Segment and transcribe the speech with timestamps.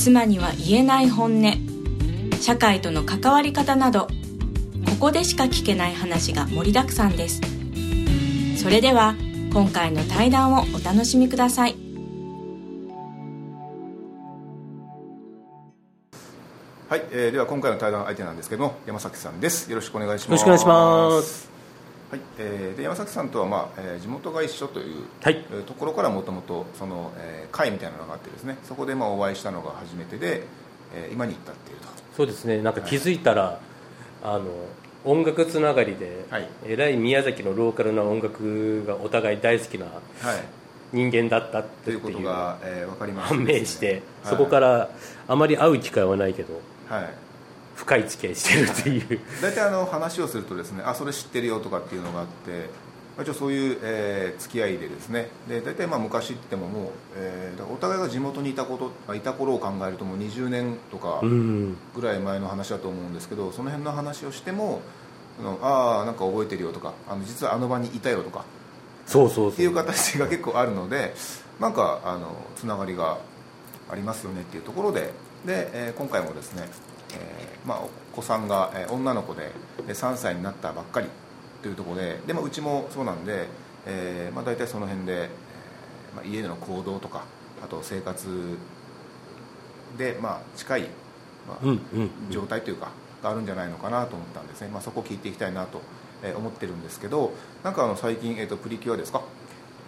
[0.00, 1.52] 妻には言えない本音。
[2.40, 4.06] 社会との関わり方など
[4.86, 7.42] ここでしか聞けない話が盛りだくさんです。
[8.56, 9.14] それでは
[9.52, 11.76] 今回の対談をお楽しみください。
[16.88, 19.70] はい、えー、では今回の対談相手なんですけども山崎さんです。
[19.70, 20.46] よろしくお願いします。
[20.46, 21.49] よろしくお願いします
[22.10, 25.44] はい、えー、で山崎さんとは、まあえー、地元が一緒という、はい。
[25.52, 28.58] えーところからもともとその、えー、会みたいなのがあってですね。
[28.64, 30.42] そこでまあお会いしたのが初めてで、
[30.92, 31.86] えー、今に至っていると。
[32.16, 32.60] そうですね。
[32.62, 33.60] なんか気づいたら、
[34.24, 34.46] あの
[35.04, 36.48] 音楽つながりで、はい。
[36.66, 39.94] えらい宮崎のローカルな音楽がお互い大好きなはい。
[40.92, 44.02] 人間だったっというこていうとが、えー、分かりました判明して、はい。
[44.24, 44.90] そこから
[45.28, 46.54] あまり会う機会はないけど。
[46.88, 47.29] はい
[47.80, 49.20] 深い付き合いしてるっていう。
[49.42, 52.68] 大体あの話をするとですねあそれ知ってるよとかっていうのがあって
[53.16, 55.28] まあ一応そういう、えー付き合いでですね。
[55.48, 61.76] で大体まあ昔って言ってももう、えーお互いが地元にいたことあいた頃を考えるともう20年とかうん。
[61.94, 64.82] ぐらい前の話だと思うんですけどその辺の話をしても
[65.40, 68.44] あのああなんか覚えてるよとかあの実はあの場にいたよとか
[69.06, 69.50] そうそう。
[69.50, 71.14] っていう形が結構あるので
[71.58, 73.18] なんかあのつながりが
[73.90, 75.12] ありますよねっていうところで。
[75.46, 76.68] で、えー今回もですね、
[77.14, 79.50] えーまあ、お子さんが、えー女の子で
[79.86, 81.08] で3歳になったばっかり
[81.62, 83.46] というところでで、まあ、うちもそうなんで、
[83.86, 87.24] えーまあ、大体その辺で、えーまあ、家での行動とか
[87.62, 88.56] あと生活
[89.98, 90.82] で、まあ、近い、
[91.48, 91.76] まあ
[92.30, 92.90] 状態というか
[93.22, 95.80] があるんじゃないのかなと思ったんですね、まあ、そこを聞いていきたいなと
[96.22, 97.32] えー思ってるんですけど
[97.62, 99.22] なんかあの最近、えー、とプリキュアですか？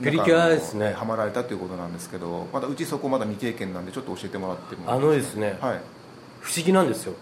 [0.02, 5.80] プリキュアですねなんかあのハマられたということなんですけどまだうちそこまだ未経験なんでちょっと教えてもらってもあのですねはい。
[6.40, 7.14] 不思議なんですよ、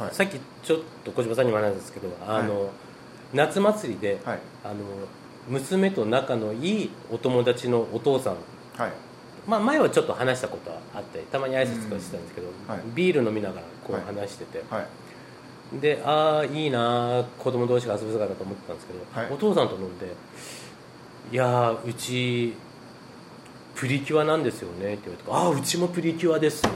[0.00, 0.14] はい。
[0.14, 2.70] さっきちょっと小島さんにも話したんですけどあの、
[3.34, 4.38] 夏祭りで、はい。
[4.64, 4.74] あの
[5.48, 8.34] 娘と仲のいいお友達のお父さん。
[8.76, 8.92] はい。
[9.46, 12.80] まあ、前はちょっと話したことはあってたまに挨拶とかしてたんですけど、はい。
[12.94, 14.86] ビール飲みながらこはいう話してて、はい。
[15.80, 19.32] でああいいな子供同士が遊ぶ姿と思ってたんですけど、はい。
[19.32, 20.06] お父さんと飲んで
[21.32, 22.54] 「いやーうち
[23.76, 26.70] プリキュアなんですよね」って言われて「ああうちもプリキュアです」っ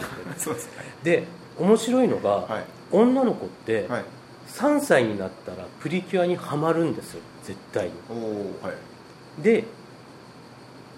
[1.03, 1.25] て で
[1.59, 2.65] 面白いのが、はい。
[2.91, 4.05] 女の子ってはい。
[4.49, 7.21] 3歳になったらプリキュアにはまるんですよ。
[7.43, 7.93] 絶対に。
[8.63, 8.71] は
[9.39, 9.43] い。
[9.43, 9.65] で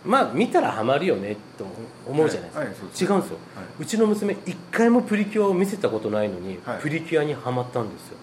[0.05, 1.65] まあ見たらハマるよねと
[2.07, 6.81] 思うじゃないですか、す違うんですよ、はうちの娘一回もプリキュアを見せたことないのに、はい。
[6.81, 8.17] プリキュアにはまったんですよ。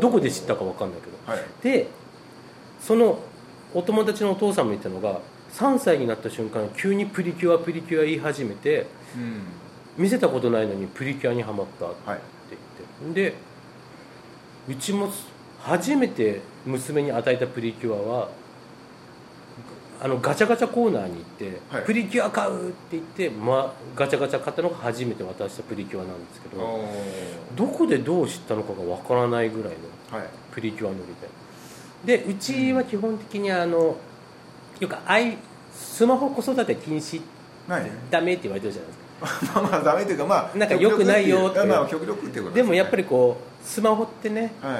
[0.00, 1.32] どこで知ったか分かんないけど。
[1.32, 1.44] はい。
[1.62, 1.88] で
[2.80, 3.18] その
[3.74, 5.20] お友達のお父さんも言ったのが
[5.52, 8.86] 3歳になった瞬間急にプリキュアプリキュア言い始めて
[9.16, 9.42] うん
[10.00, 13.30] 見せたことないのにプリキュアにはまったってはい言って。
[13.30, 13.34] で
[14.66, 15.10] うちも
[15.60, 18.28] 初めて娘に与えたプリキュアは
[20.02, 21.84] あのガチャガチャコーナーに行って、はい。
[21.84, 26.88] プリキュア買うって言って、ま、ガチャガチャ買ったのが初めて渡したプリキュアなんですけどお
[27.54, 29.78] どこでどう知ったのかがわからないぐらいの
[30.52, 30.96] プリキュア乗
[32.04, 32.18] りで。
[32.24, 33.98] でうちは基本的にあの
[34.78, 35.36] よくアイ
[35.74, 37.20] スマホ子育て禁止
[38.10, 38.99] ダメって言われてるじゃないですか
[39.54, 41.66] まあまあダメというかまあなんか良くないよっていう。
[41.66, 44.78] まあ極力っていうことでもやっぱりりこうスマホってねは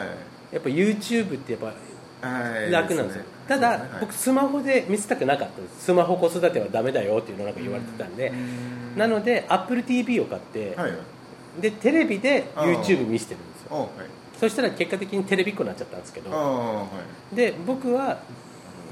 [0.53, 0.55] い。
[0.55, 2.71] やっぱ YouTube ってやっぱはい。
[2.71, 3.25] 楽なんですよ。
[3.49, 5.87] ただ、僕スマホで見せたくなかったです。
[5.87, 8.29] スマホ子育てはダメだよっていうのなんか言われてたんで。
[8.29, 8.33] う
[8.97, 8.99] ん。
[8.99, 10.93] なので AppleTV を買って、はい
[11.61, 13.89] でテレビで YouTube 見せてるんですよ。
[14.39, 16.89] そしたら結果的にテレビっ子になっちゃったんですけど。
[17.33, 18.19] で僕は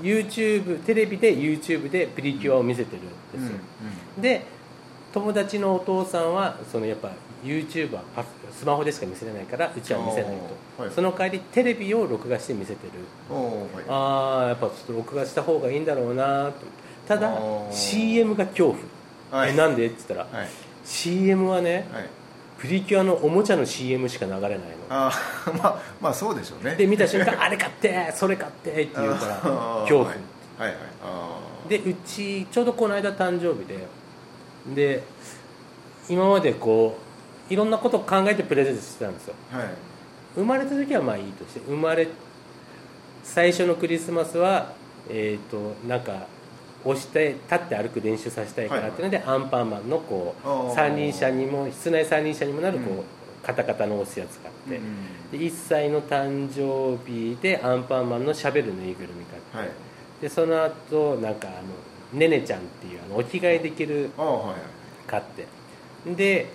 [0.02, 3.58] YouTube テレビで YouTube でプリキュアを見せてるんですよ、
[4.18, 4.46] で
[5.12, 7.10] 友達のお父さんはそのやっぱ
[7.44, 10.32] YouTube はパスマホでしか見せれないからうちは見せない
[10.76, 10.92] と、はい。
[10.92, 12.92] その代わりテレビを録画して見せてる。
[13.34, 16.52] はいああやっぱちょっと録画した方がいいんだろうなと。
[17.06, 17.38] ただ
[17.70, 18.74] CM が恐
[19.30, 19.52] 怖、はい。
[19.52, 20.48] えなんでって言ったら、はい。
[20.84, 22.08] CM はねはい。
[22.58, 24.58] プリキュアのおもちゃの CM しか流れないの。
[24.90, 25.10] あ
[25.46, 26.74] あ まあまあそうでしょうね。
[26.74, 29.34] で見た瞬間あれ買ってそれ買ってって言うから
[29.88, 30.16] 恐怖、はい。
[30.60, 31.68] はい。
[31.68, 33.86] でうちちょうどこの間誕生日で
[34.66, 35.02] で
[36.08, 36.98] 今までこ
[37.50, 39.34] ういろんなことを考えてプレゼントしてたんですよ。
[39.50, 39.68] はい。
[40.34, 42.08] 生まれた時はまあいいとして生まれ
[43.24, 44.72] 最初のクリスマスは
[45.08, 46.26] えっ、となんか
[46.84, 53.04] 押して立って歩く練習させたいからっていうので、アンパンマンのこう三輪車にも室内三輪車にもなるこう、うん。
[53.42, 59.68] カタカタの押すやつがあって、うんで1歳の誕生日でアンパンマンのしゃべるぬいぐるみ買って、はい。
[60.20, 61.58] でその後なんかあの
[62.12, 64.56] ねねちゃんっていうあのお着替えできるああはい
[65.06, 65.46] 買って。
[66.14, 66.46] で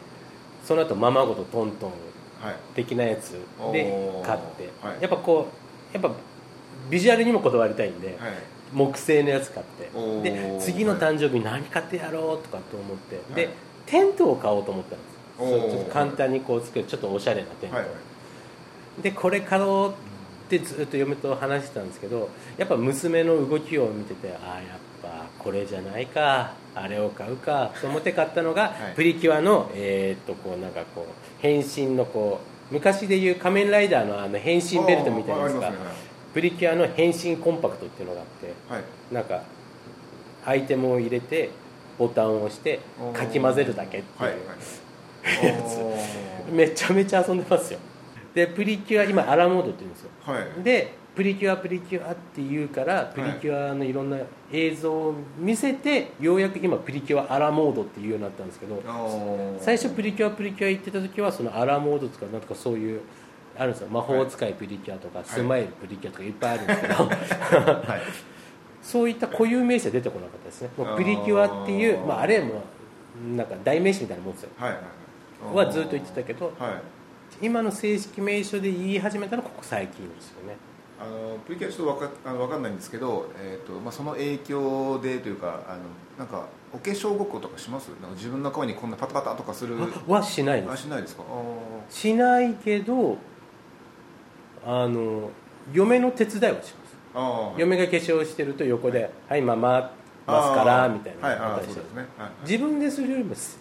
[0.65, 1.91] その後ママごとトントン
[2.41, 2.55] はい。
[2.75, 3.31] 的なやつ
[3.71, 5.01] で買って、はい。
[5.01, 5.47] やっぱこ
[5.91, 6.15] うやっぱ
[6.89, 8.17] ビジュアルにもこだわりたいんで、はい。
[8.73, 9.89] 木製のやつ買って。
[9.95, 10.21] おー。
[10.21, 13.35] で次の誕生日何買ってやろうとかと思って、はい。
[13.35, 13.50] で
[13.85, 15.13] テントを買おうと思ったんです。
[15.38, 17.85] そうちょっと簡単にこう作るちょっとおしゃれなテント、はい
[19.01, 19.94] でこれ買おうっ
[20.50, 28.95] てずっと嫁と話してたんですけどやっぱ娘の動きを見ててああやっぱこれじゃないかあれを買うかと思って買ったのが、はい。
[28.95, 32.40] プリキュアのえーっとこうなんかこう変身のこ
[32.72, 35.78] う昔でいう仮面ライダーのあの変身ベルトみたいなやつが、ね
[36.34, 38.84] プリキュアの変身コンパクトっていうのがあってはい。
[39.13, 39.44] なんか
[40.45, 41.51] アイテムを入れて
[42.00, 42.80] ボタンを押して
[43.13, 45.62] かき混ぜるだけっていう、はいはい。
[45.78, 46.50] おー。
[46.51, 47.80] めちゃめちゃ遊んでますよ。
[48.34, 50.10] でプリキュア今アラモードって言うんですよ。
[50.25, 50.63] はい。
[50.63, 54.18] でプリキュアプリキュアって言うからプリキュアのいろんな
[54.51, 58.81] 映像を見せてようやく今プリキュアアラモードっていうようになったんですけど
[59.60, 63.01] 最初プリキュアプリキュア言ってた時はそのアラモードとかなんとかそういう
[63.57, 63.88] あるんですよ。
[63.89, 68.01] 魔法使いプリキュアとか、スマイルプリキュアとかいっぱいあるんですけど、はい。
[68.81, 70.69] そういった固有名詞は出てこなかったですね。
[70.75, 72.63] もうプリキュアっていうまあ、あれも
[73.36, 74.50] なんか代名詞みたいなもんですよ。
[74.57, 74.77] はいは
[75.54, 75.68] い。
[75.68, 77.45] はずっと言ってたけどはい。
[77.45, 80.56] 今の正式名称で言い始めたのはここ最近ですよね
[81.03, 85.81] あのプリキュアちょっとわかあのわかんないんですけど、えーとまあ、その影響でというかあの
[86.17, 87.89] なんかお化粧ごっことかします？
[88.01, 89.75] なんか自分の顔にこんなパタパタとかする？
[90.07, 90.71] はしないです。
[90.71, 91.23] あしないですか？
[91.27, 93.17] あしないけど
[94.65, 95.29] あの
[95.73, 97.17] 嫁の手伝いはします。
[97.17, 99.41] はい嫁が化粧してると横で「はい。
[99.41, 99.91] ママ
[100.25, 101.27] ますから」みたいな。
[101.27, 102.05] はいそうですね。
[102.17, 103.59] はい自分でするよりもす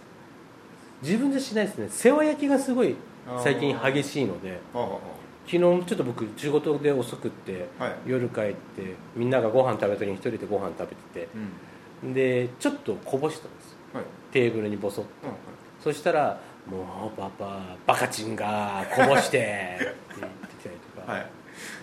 [1.02, 1.88] 自分でしないですね。
[1.90, 2.94] 世話焼きがすごい
[3.42, 4.60] 最近激しいので。
[4.72, 4.98] あーあ
[5.46, 7.96] 昨日ちょっと僕仕事で遅くって、はい。
[8.06, 12.14] 夜帰ってみんながご飯食べた時に一人でご飯食べててーうん。
[12.14, 13.78] でちょっとこぼしたんですよ。
[13.94, 14.04] はい。
[14.32, 15.10] テーブルにボソッと。
[15.24, 15.38] うんはい。
[15.82, 16.40] そしたら
[16.70, 21.26] 「もうパパバカチンがこぼして」って言ってきたりとか、はい。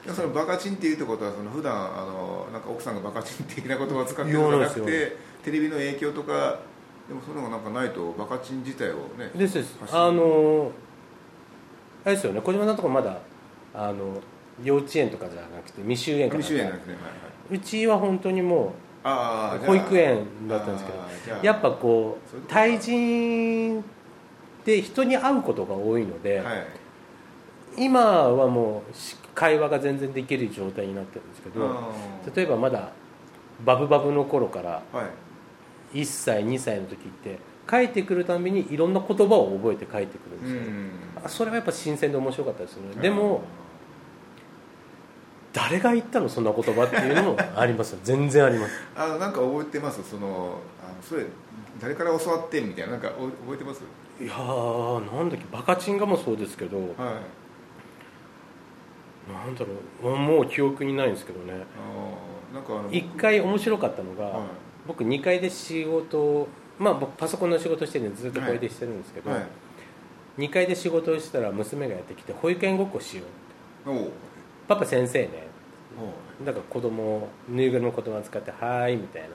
[0.06, 6.60] でそのバカチンっていうってことはその普段あのなんか奥さんがバカチン的な言葉を使ってるんじゃなくてテレビの影響とか
[7.08, 9.78] でもそういうのがなんかないとバカチン自体をねですです。
[9.92, 10.72] あの
[12.06, 12.42] あれですよね。
[12.42, 13.20] 小島さんとかまだ
[13.74, 14.22] あの
[14.64, 17.56] 幼稚園とかじゃなくて未就園かな未就園なんですねはいはい。
[17.56, 18.74] うちは本当にも
[19.04, 23.84] う保育園だったんですけどやっぱこそう対人
[24.66, 26.68] で人に会うことが多いので、はい。
[27.78, 31.94] 今はもうし会話が全然できる状態になってるんですけど
[32.36, 32.92] 例えばまだ
[33.64, 35.06] バブバブの頃からはい。
[36.02, 40.92] 1歳2歳の時って帰ってくるたびにいろんな言葉を覚えて帰ってくるんですよ、ん。
[41.24, 43.02] あそれはやっぱ新鮮で面白かったですよね。
[43.02, 43.42] でも
[45.70, 47.92] 誰が言ったのそんな言葉っていうのもあります。
[47.92, 48.74] よ 全然あります。
[48.96, 50.02] あのなんか覚えてます？
[50.10, 50.28] その
[50.84, 51.26] あのそれ
[51.82, 52.92] 誰から教わってみたいな？
[52.94, 53.82] なんかお覚えてます？
[54.22, 56.78] いやーなんだっけバカチンガもそうですけど。
[56.78, 56.88] はい。
[59.32, 59.64] なんだ
[60.02, 60.16] ろう。
[60.18, 61.54] もう記憶にないんですけどね。
[62.54, 64.48] なんかあの一回面白かったのが、はい。
[64.88, 66.48] 僕2階で仕事を
[66.80, 69.42] まあ僕パソコンの仕事してるんでずっとこれでしてるんですけど、はい。
[70.40, 73.24] 2階で仕事をしたら娘がやってきて保育園ごっこしよ
[73.86, 74.12] うおう。
[74.68, 75.49] パパ先生ね
[76.46, 79.30] だから子供ぬいぐるみの言葉使って「はーい」みたいな。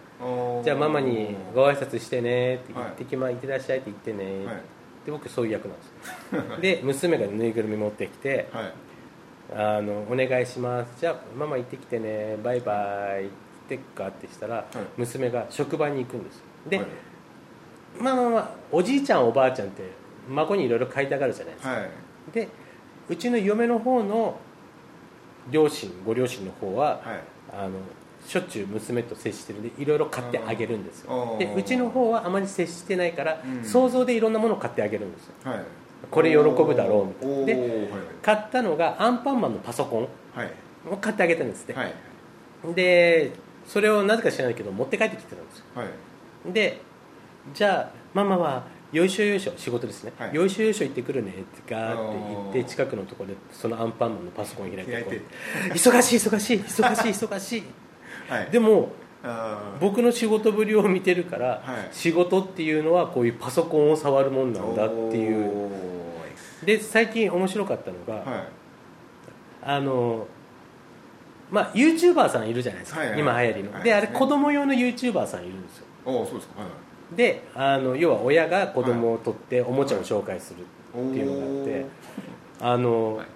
[0.63, 4.13] じゃあママにご挨拶してねって言はいってきま、いってらっしゃいって言って。
[4.13, 4.57] ね、はい。
[5.05, 6.59] で僕そういう役なんですよ。
[6.61, 8.73] で娘がぬいぐるみ持ってきてはい
[9.55, 11.01] 「あのお願いします。
[11.01, 12.39] じゃあママ行ってきてね。
[12.43, 13.29] バイバイ」っ
[13.69, 14.67] てガーってしたら、
[14.97, 16.43] 娘が職場に行くんですよ。
[16.69, 16.87] で、はい。
[18.01, 19.83] まあまあまあおじいちゃんおばあちゃんって
[20.29, 21.91] 孫にいろいろ書いたがるじゃないですか、はい。
[22.33, 22.49] で
[23.09, 24.39] うちの嫁の方の
[25.51, 27.21] 両親ご両親の方は、はい。
[27.53, 27.79] あの
[28.27, 31.37] しょっちゅう娘と接してるんでいろいろ買ってあげるんですよ。
[31.39, 33.65] でうちの方はあまり接してないから、うん。
[33.65, 35.35] 想像でいろんなものを買ってあげるんですよ。
[35.45, 35.65] はい。
[36.11, 37.47] これ喜ぶだろうみたいな。
[37.47, 37.89] ではい
[38.23, 40.51] 買ったのがアンパンマンのパソコンはい。
[40.91, 41.95] を買ってあげたんですって、はい。
[42.75, 43.33] で
[43.67, 45.65] それをなぜか知らないけど持って帰ってきてたんですよ。
[45.75, 46.53] はい。
[46.53, 46.81] で
[47.53, 50.35] じゃあママはよいしょよいしょ仕事ですね、はい。
[50.35, 52.19] よいしょよいしょ行ってくるねってガーって
[52.53, 55.21] 言って近くのところでそのアンパンマンのパソコン開いて。
[55.71, 57.63] 忙しい忙しい忙しい忙しい。
[58.29, 58.51] はい。
[58.53, 58.91] でも
[59.81, 61.95] 僕の仕事ぶりを見てるから、はい。
[61.95, 65.71] 仕事っていうのはこういうパソコンを触るもんなんだっていう。
[66.63, 68.49] おで最近面白かったのが、ーはい。
[69.65, 70.29] あの
[71.51, 75.87] まあ YouTuber さんいるじゃないですか、はいはい今流行りの、はいであれ子供用の YouTuber さんいるんですよ。
[76.05, 76.61] おおそうですか。
[76.61, 81.87] はいはいであの要は親が子供を取っておもちゃを紹介するっていうのがあって、
[82.61, 83.27] あの、はい。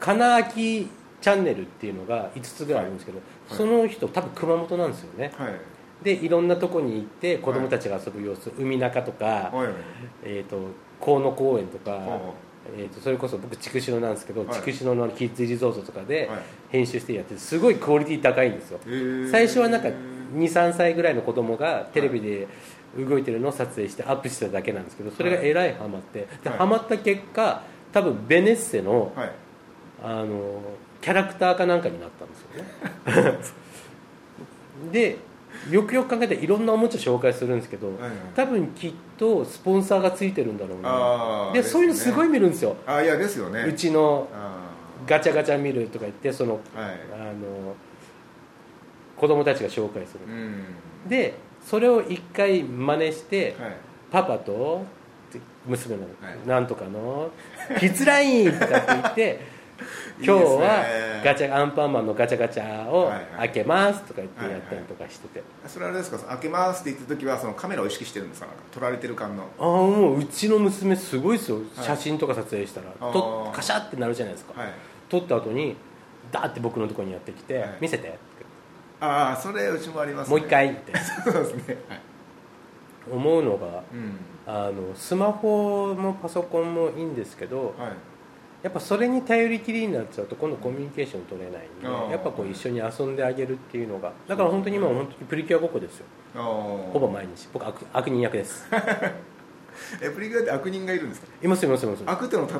[0.00, 0.88] 金秋
[1.20, 3.56] チャンネルっていうのが5つぐらいあるんですけど、はい。
[3.56, 5.32] その人多分熊本なんですよね。
[5.36, 5.52] はい。
[6.02, 9.52] でいろんなとこに行って子供たちが遊ぶ様子、海中とか、
[10.22, 10.56] えー、と
[11.04, 12.34] 河野公園とか、は
[12.76, 14.48] えー、とそれこそ僕筑紫野なんですけど、はい。
[14.50, 16.38] 筑紫野のキッズリゾートとかではい。
[16.70, 18.80] 編集してやってすごいクオリティ高いんですよ。
[19.30, 19.88] 最初はなんか
[20.34, 22.46] 23歳ぐらいの子供がテレビで
[22.96, 26.58] 動いてるのを撮影してアップしてただけなんですけどそれがえらいハマってではい。
[26.58, 29.32] ハマった結果多分ベネッセのはい。
[30.02, 30.60] あの
[31.00, 33.38] キャラクターかなんかになったんですよね。
[34.92, 35.18] で
[35.70, 37.90] よくよく考えていろんなおもちゃ紹介するんですけど、
[38.34, 41.50] 多分きっとスポンサーがついてるんだろうな。
[41.52, 41.62] でね。
[41.64, 42.76] そういうのすごい見るんですよ。
[42.86, 43.62] あいやですよね。
[43.62, 44.68] うちのあ
[45.06, 47.00] ガチャガチャ見るとか言ってそのーはい。
[47.12, 47.74] あの
[49.16, 50.20] 子供たちが紹介する。
[50.26, 50.64] うん。
[51.08, 51.34] で
[51.68, 53.72] それを一回真似して、はい。
[54.10, 54.84] パパと
[55.66, 56.48] 娘の、はい。
[56.48, 57.30] なんとかの
[57.78, 59.58] キッズラインとかって言って
[60.20, 60.84] 今日は
[61.22, 63.24] ガチャアンパンマンのガチャガチャをはいはい。
[63.38, 66.18] 開けますとか言ってやったりとかしてて、それあれですか？
[66.18, 68.46] 開けますって言った時はそのカメラを意識してるんですか？
[68.46, 69.42] なんか撮られてる感の。
[69.58, 71.84] ああもううちの娘すごいですよ、はい。
[71.84, 73.12] 写真とか撮影したら。
[73.12, 74.72] とカシャってなるじゃないですか、はい。
[75.08, 75.76] 撮った後に
[76.32, 77.74] ダーって僕のところにやってきて、はい。
[77.80, 78.18] 見せて
[79.00, 80.36] ああそれうちもありますね。
[80.38, 80.92] もう一回って。
[81.24, 81.76] そうですね。
[81.88, 82.00] はい。
[83.10, 84.18] 思うのがうん。
[84.46, 87.92] あのスマホもパソコンもいいんですけどはい。
[88.62, 96.06] やっぱそれに頼りきりになっちゃうと今度コミュニケーション取れないんでやっぱこう一緒に遊んであげるっていうのがだから本当に今は本当にプリキュアごっこですよ。
[96.34, 97.48] ほぼ毎日。
[97.52, 98.66] 僕悪悪人役です
[100.02, 101.26] えプリキュアって悪人がいるんですか？
[101.42, 102.02] いますいますいます。
[102.06, 102.58] 悪との戦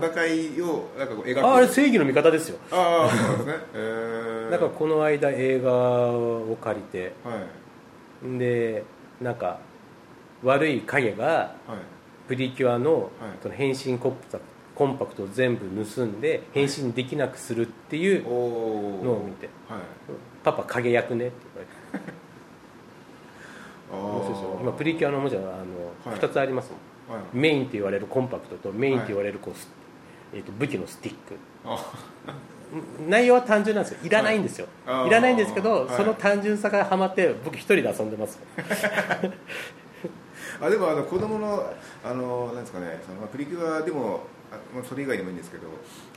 [0.56, 1.46] いをなんかこう描く。
[1.46, 2.58] ああれ正義の味方ですよ。
[2.70, 3.52] ああそうなんですね。
[3.52, 7.12] へえだからこの間映画を借りて。
[7.24, 7.34] は
[8.34, 8.38] い。
[8.38, 8.84] で
[9.20, 9.58] なんか
[10.42, 11.78] 悪い影がはい。
[12.28, 13.24] プリキュアのい。
[13.42, 14.38] その変身コンパ
[14.74, 19.48] コンパクトを全部盗んで変身できなくするっていうのを見て。
[19.68, 19.80] はい
[20.44, 22.12] 「パパ影役ね」って言われて。
[23.90, 24.56] あ面白いですよ。
[24.58, 25.48] あ今プリキュアのおもちゃあの、
[26.12, 26.20] はい。
[26.20, 26.78] 2つありますもん。
[26.78, 26.87] はい
[27.32, 29.68] メインって言われるコンパクトとメインって言われるこう、す
[30.32, 31.36] えー、と武器のスティック。
[31.64, 31.84] あ。
[33.08, 34.00] 内容は単純なんですよ。
[34.04, 35.06] いらないんですよ、はい。
[35.08, 35.96] い、らないんですけど、はい。
[35.96, 38.38] その単純さがハマって僕一人で遊んでます。
[40.60, 41.72] あでもあの子供の
[42.04, 45.68] あのなんですかねそのまあプリキュアでもあそれ以外でもいいんですけど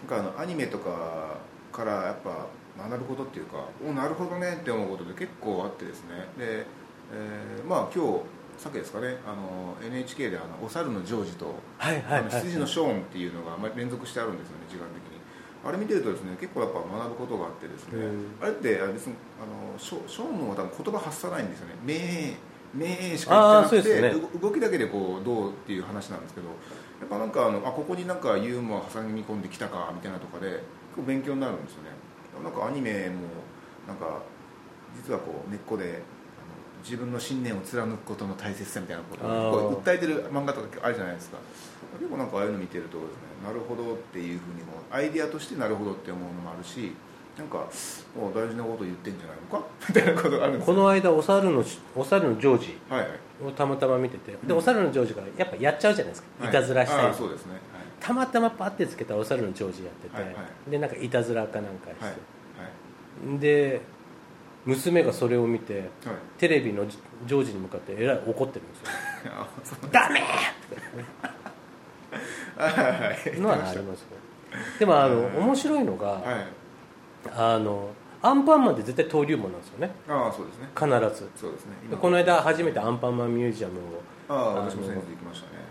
[0.09, 1.37] なんかあのアニメとか
[1.71, 2.47] からやっぱ
[2.89, 6.27] 学ぶことっていうかおなるほどねって思うことで結構あってですね。
[6.37, 6.65] で、
[7.13, 8.21] えーまあ今日
[8.61, 9.17] さっきですかね。
[9.25, 15.19] あの NHK であの「お猿のジョージ」とはいはいあの羊のショーンっていうのがまあ連続してあるんですよね時間的に。
[15.65, 18.37] あれ見てるとですね結構やっぱ学ぶことがあってですねうん。
[18.39, 22.35] あれってあれ別にあのショショーンは多分言葉発さないんですよね「めー
[22.77, 24.29] めー」しか言ってなくて、ね。
[24.39, 26.47] 動動きだけでこうどうっていう話なんですけど
[27.01, 30.61] やっぱなんかあのあここになんかユーモア挟み込んできたかみたいなとかで結
[30.97, 31.89] 構勉強になるんですよね。
[32.43, 33.25] なんかアニメも
[33.87, 34.21] なんか
[34.95, 36.03] 実はこう根っこで
[36.83, 41.37] 自分の信念を貫くことの大切さみたいなことを訴えてる漫画とかあるじゃないですか。
[41.99, 43.03] 結構なんかああいうの見てるとね
[43.43, 46.93] なるほどっていうふうにこうアイディアとしてなるほどって思うのもあるし
[47.37, 47.57] なんか
[48.15, 49.65] もう大事なこと言ってんじゃないのか？
[49.87, 50.75] みたいなことがあるんですよ。
[50.75, 51.63] この間お猿の
[51.95, 52.77] お猿のジョージ
[53.45, 54.57] をたまたま見ててでうん。
[54.57, 56.49] お猿のジョージがやっぱやっちゃうじゃないですか、はい。
[56.49, 57.53] い、たずらしたりそうですね。
[57.99, 63.81] たまたまパッてつけたお猿のジョージやってて、でなんかいたずらかなんかして、で
[64.65, 65.89] 娘がそれを見て
[66.37, 69.33] テレビのジジョージに向かってえらい怒ってるんですよ。
[69.33, 70.23] あそう「ダメ!」っ
[73.23, 74.07] てのはありますよ。
[74.79, 76.45] でもあのはい面白いのが、はい。
[77.35, 77.89] あの
[78.23, 79.91] アンパンマンって絶対登竜門なんですよね。
[80.07, 80.69] ああそうですね。
[80.75, 81.29] 必ず。
[81.35, 81.71] そうですね。
[81.89, 85.61] でこの間初めてアンパンマンミュージアムをああ私も先日行きましたね。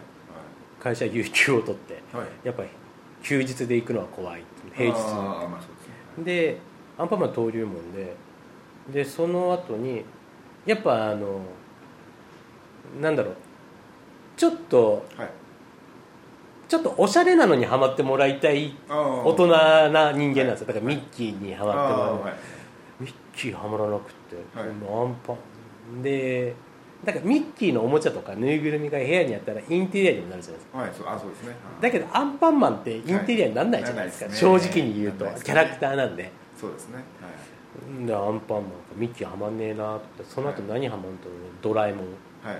[0.80, 2.02] 会社有給を取って
[2.42, 2.68] やっぱり
[3.22, 4.42] 休日で行くのは怖い
[4.74, 4.98] 平日
[6.24, 6.58] でで
[6.98, 8.16] アンパンマン登竜門で
[8.88, 10.04] でその後に
[10.66, 11.40] やっぱあの
[13.00, 13.34] なんだろう。
[14.36, 15.30] ちょっとはい。
[16.68, 20.66] ちょっとおしゃれなのにハマってもらいたい大人な人間なんですよ。
[20.68, 22.34] だからミッキーにハマってもらう、はい。
[23.00, 24.68] ミッキーハマらなくて、はい。
[24.68, 25.34] アンパ。
[25.96, 26.54] ンで
[27.04, 30.78] だからミッキーのおもちゃとかぬいぐるみが部屋にあったらインテリアにもなるじゃないですか。
[30.78, 31.56] はいそうあそうですね。
[31.80, 34.34] だけどアンパンマンってインテリアにならないじゃないですか、はい。
[34.34, 34.60] すね。
[34.60, 36.30] 正直に言うと、キャラクターなんで。
[36.60, 36.96] そうですね。
[36.96, 37.04] はい
[38.06, 41.28] でアンパンマンかミッキーハマんねえなってその後何ハマんと
[41.62, 42.04] ドラえもん。
[42.42, 42.56] はい。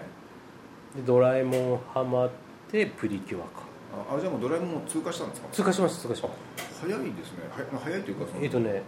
[0.97, 2.31] でドラえもんハマっ
[2.71, 3.63] てプリキュアか。
[4.11, 5.49] ああじゃあもうドラえもんも通過したんですか？
[5.53, 6.33] 通過しました通過しまし
[6.81, 7.39] 早いですね。
[7.75, 8.85] は早いというかそのえっとねなんだろ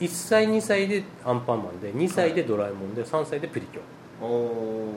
[0.00, 4.88] 1歳2歳でアンパンマンで2歳でドラえもんで3歳でプリキュうなお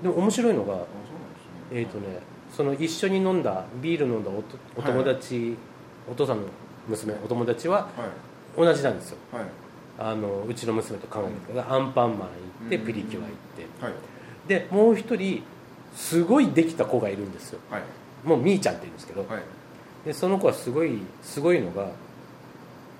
[0.00, 1.80] アでも面白いのがあそうなんですね。
[1.80, 2.18] えっ、とね
[2.50, 5.56] その一緒に飲んだビール飲んだおとお友達、
[6.10, 6.48] お父さんの
[6.88, 8.60] 娘お友達ははい。
[8.60, 9.18] 同じなんですよ。
[9.32, 9.44] はい
[10.08, 12.24] あのうちの娘と考えてるけど、アンパンマン行
[12.66, 12.84] ってうん。
[12.84, 13.84] プリキュア行って。
[13.84, 13.94] はい。
[14.48, 15.42] でもう一人
[15.94, 17.60] すごいできた子がいるんですよ。
[17.70, 17.82] はい。
[18.24, 19.42] もうみーちゃんって言うんですけど、はい。
[20.04, 21.88] でその子はすごいすごいのが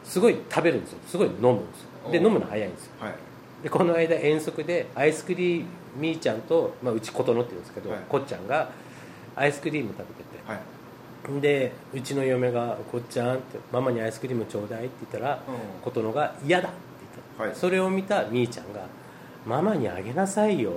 [0.05, 0.99] すごい食べるんですよ。
[1.07, 2.11] すごい飲むんですよ。
[2.13, 2.93] でお飲むの早いんですよ。
[3.01, 3.15] はい。
[3.63, 5.67] でこの間遠足でアイスクリーム
[5.97, 8.01] みーちゃんと、まあ、うち琴乃って言うんですけど、はい。
[8.09, 8.71] こっちゃんが
[9.37, 10.51] アイスクリーム食べてて。
[10.51, 10.61] はい。
[11.41, 15.83] でうちの嫁が「こっちゃん」って「ママにアイスクリームちょうだい」って言ったらうん。
[15.83, 16.73] 琴乃が「嫌だ」っ
[17.43, 17.55] はい。
[17.55, 18.87] それを見たみーちゃんが
[19.47, 20.73] 「ママにあげなさいよ」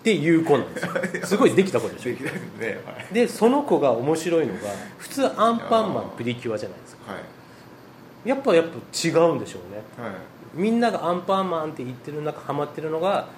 [0.00, 0.92] っていう子なんですよ。
[1.26, 2.14] すごいできた子でしょ。
[2.14, 2.24] で
[2.66, 2.80] ね。
[2.86, 3.14] はい。
[3.14, 4.60] でその子が面白いのが
[4.98, 7.12] 普通アンパンマンプリキュアじゃないですか。
[7.12, 8.28] はい。
[8.28, 10.08] やっぱやっぱ違うんでしょうね。
[10.08, 10.14] はい。
[10.54, 13.28] みんながアンパンマンって言ってる中ハマってるのが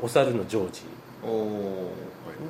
[0.00, 0.82] お猿のジョージ。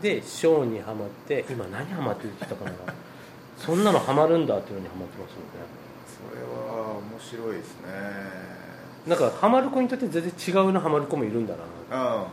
[0.02, 2.94] でショーにハマって今何ハマってるって言ったかな。
[3.56, 5.84] そんなのハマるんだっていうのにハマってますよね。
[6.06, 8.63] それは面白いですね
[9.06, 11.60] なんかハマる子にとって全然違うのハマる子もいるんだな。
[11.90, 12.24] ああはい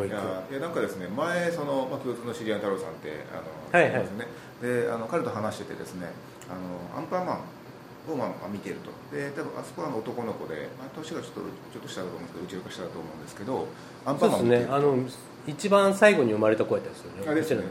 [0.00, 0.08] はい。
[0.08, 3.36] いやいやなんかですね前その、まあ、共通の知り合いの太郎さんってあ
[3.76, 4.02] の、はいはい。
[4.02, 4.26] ますね。
[4.62, 6.06] であの彼と話しててですね
[6.48, 6.60] あの
[6.98, 7.40] アンパンマン
[8.12, 8.90] を、まあ、見てると。
[9.14, 11.40] で多分あそこは男の子で、まあ、年がちょっと
[11.72, 13.68] ちょっと下だと思うんですけどうちのか下だと思うんですけど
[14.06, 14.60] アンパそうンマンを見てる。
[14.60, 14.74] ですね。
[14.74, 14.96] あの
[15.46, 17.24] 一番最後に生まれた子やったですよね。
[17.28, 17.56] あですね。
[17.56, 17.66] はい、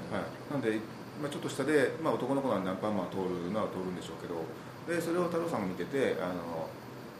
[0.53, 0.77] なんで、
[1.21, 4.45] まあ、ちょっと下で、まあ、男の子なんでアンパンマン通るのは通るんでしょうけど
[4.85, 6.69] でそれを太郎さんが見ててあの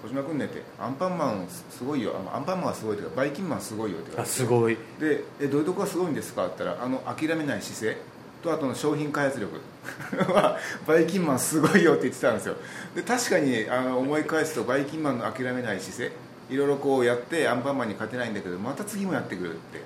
[0.02, 2.14] 小島君ねってアンパンマンすごいよ。
[2.34, 4.34] アンパンマンはすごいというかバイキンマンすごいよって言わあれて。
[4.34, 4.78] すごい。
[5.00, 7.98] でえどういうとこがすごいんですかって言ったらあの諦めない姿勢。
[8.42, 9.60] とあとの商品開発力。
[10.34, 12.56] はバイキンマンすごいよって言ってたんですよ。
[12.96, 16.12] で確かにあの思い返すとバイキンマンの諦めない姿勢。
[16.50, 19.82] いろいろこうやってアンパンマンに勝てないんだけどまた次もやってくるって。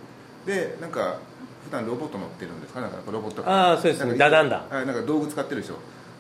[0.46, 1.18] でなんか
[1.66, 2.82] 普段ロボット乗ってるんですか？
[2.82, 4.16] なんかロボットああそうですね。
[4.16, 5.76] ダダンダはいなんか道具使ってるでしょ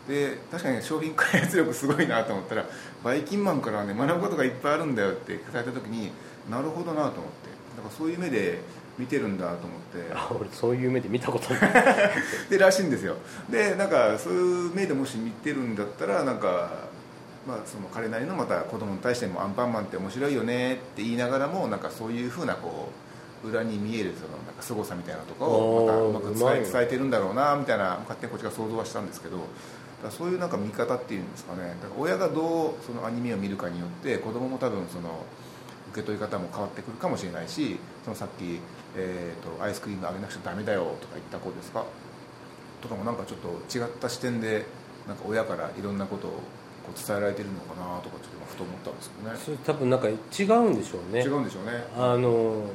[0.07, 2.65] で確かに商品開発力すごいなと思ったら
[3.03, 6.11] バイキンマンからはね学ぶことがいっぱいあるんだよって聞かれた時に
[6.49, 7.53] なるほどなと思って。
[7.75, 8.59] だからそういう目で
[8.97, 10.13] 見てるんだと思って。
[10.13, 11.73] あ俺そういう目で見たことない。
[12.49, 13.15] でらしいんですよ。
[13.49, 16.69] でなんかそういう目でもし見てるんだったらなんか
[17.47, 22.89] まあその彼なりのまた子供に対してもアンパンマンって面白いよねって言いながらもなんかそういうふうなこ
[23.43, 29.37] う裏に見えるそのなんか凄さみたいなとかをまたうまく伝え伝えてるんだろうなみたいな勝手にこっちが想像はしたんですけど
[30.03, 31.75] だそういうなんか見方っていうんですかね。
[31.81, 35.23] だから親がどうそのアニメを見るかによって子供も多分その
[35.91, 38.59] 受け取り方も変わってくるかもしれないしそのさっき、
[38.95, 41.85] えーと「アイスクリームあげなくちゃダメだよ」とか言った子ですか？
[42.81, 44.65] とかもなんかちょっと違った視点で
[45.07, 49.37] なんか親からいろんなことをこう伝えられてるのかなとかちょっと今ふと思ったんですけどね。
[49.39, 51.23] それ多分なんか違うんでしょうね。
[51.23, 51.71] 違うんでしょうね。
[51.95, 52.65] あの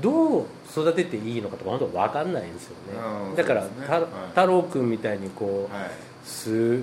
[0.00, 2.98] どう育てていいのかとか本当分かんないんですよね。
[3.30, 3.70] うんだから、ね。
[3.88, 4.28] はい。
[4.28, 5.90] 太郎くんみたいにこう、はい。
[6.24, 6.80] す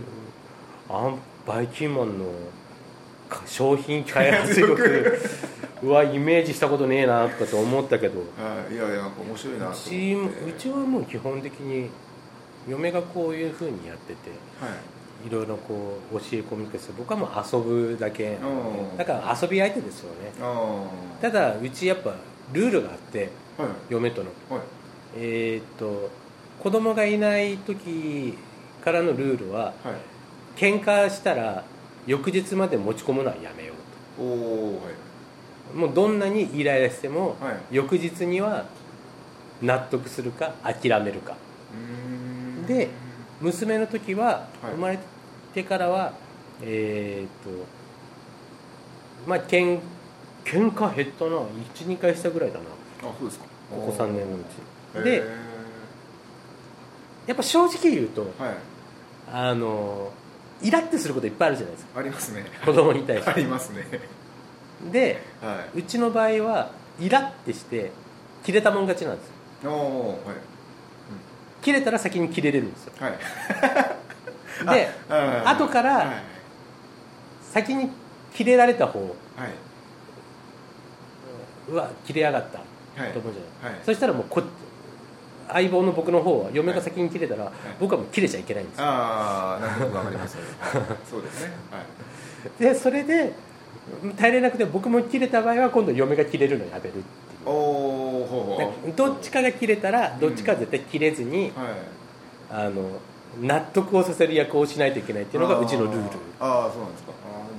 [0.90, 2.26] あんバイキンマンの
[3.30, 5.18] か商品開発力
[5.84, 8.22] うわイメージしたことねえなとかと思ったけど
[8.70, 9.90] い、いやいや面白いなと思って。
[9.90, 11.90] ちうちはもう基本的に
[12.68, 15.28] 嫁がこういうふうにやっててはい。
[15.28, 18.98] いろいろこう教え込みくして僕はもう遊ぶだけうん。
[18.98, 20.32] だから遊び相手ですよね。
[20.42, 20.84] あ
[21.22, 22.14] ただうちやっぱ
[22.54, 23.30] ルールがあって
[23.60, 23.72] あはい。
[23.90, 24.30] 嫁との。
[24.50, 24.62] はい。
[25.18, 26.10] えーっと
[26.62, 28.36] 子供がいない時
[28.84, 30.60] からのルールははい。
[30.60, 31.64] 喧嘩したら
[32.06, 33.74] 翌日まで持ち込むのはやめよ
[34.20, 34.94] うおおはい。
[35.74, 37.76] ともうどんなにイライラしても、はい。
[37.76, 38.66] 翌日には
[39.62, 41.36] 納得するか諦めるか。
[42.68, 42.90] で
[43.42, 44.72] 娘の時は、はい。
[44.72, 45.00] 生まれ
[45.54, 46.14] てからは
[46.62, 47.66] えーっと
[49.30, 49.80] まあけん
[50.48, 51.32] 喧嘩減ったな。
[51.76, 52.66] 12回したぐらいだな。
[53.10, 53.46] あそうですか。
[53.70, 54.40] ここ3年のう
[54.96, 55.04] ち。
[55.04, 55.24] で
[57.28, 58.32] やっぱ正直言うとはい。
[59.34, 60.12] あの
[60.62, 62.00] イラってすることいっぱいあるじゃないですか。
[62.00, 62.46] ありますね。
[62.66, 63.86] 子供に対しあてりますね。
[64.92, 67.92] ではうちの場合はイラってして
[68.46, 69.22] 切れたもん勝ちなんで
[69.62, 69.72] すよ。
[69.72, 70.18] はい。
[71.62, 72.94] 切れたら先に切れれるんですよ。
[73.00, 74.76] はい。
[74.76, 76.08] で あ後からはい。
[77.52, 77.90] 先に
[78.34, 79.10] 切れられた方はい
[81.70, 82.60] うわ切れやがった。
[83.02, 83.14] はい。
[83.14, 83.82] と思うじゃない、はい。
[83.86, 84.42] そしたらもうこ
[85.50, 87.50] 相棒の僕の方は嫁が先に切れたら、い。
[87.80, 88.86] 僕はもう切れちゃいけないんですよ。
[88.86, 90.38] ああなんとなくわかります。
[91.10, 91.52] そうですね。
[91.72, 91.84] はい。
[92.60, 93.34] でそれで
[94.18, 97.04] 耐えれなくて僕も切れた場合は今度嫁が切れるのやめるっていう。
[97.46, 98.88] おおほうほう。
[98.88, 101.52] でどっちかが切れたらどっちかは絶対切れずに、はい。
[102.50, 103.00] あの
[103.42, 106.00] 納得をさせる役をしないといけないっていうのがうちのルール。
[106.40, 107.12] あーあーそうなんですか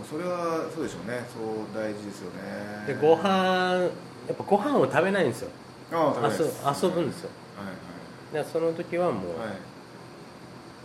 [0.08, 1.20] それはそうでしょうね。
[1.28, 1.44] そう
[1.74, 2.86] 大事ですよね。
[2.86, 3.90] でご飯
[4.26, 5.50] やっぱご飯を食べないんですよ。
[5.92, 6.84] ああ食べない遊です。
[6.84, 7.30] 遊ぶんですよ。
[7.56, 9.48] はいでその時はもうはい。
[9.48, 9.58] はい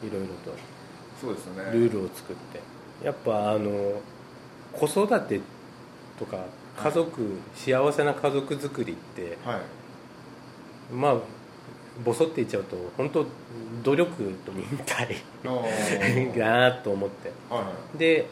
[0.08, 0.58] いろいろと
[1.22, 1.72] そうですよね。
[1.72, 2.60] ルールを作って。
[3.06, 4.02] やっぱあの
[4.74, 5.40] 子育て
[6.20, 6.38] とか
[6.76, 10.94] 家族、幸せな家族作りってはい。
[10.94, 11.16] まあ
[12.04, 13.26] ボソって言っちゃうと本当
[13.84, 14.12] 努力
[14.46, 15.16] と忍耐
[16.38, 17.32] だなと思って。
[17.50, 17.98] はいはい。
[17.98, 18.28] で